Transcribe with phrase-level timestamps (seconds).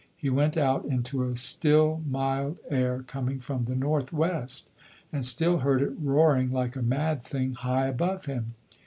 [0.17, 4.67] He went out into a still, mild air coming from the north west,
[5.13, 8.55] and still heard it roaring like a mad thing high above him.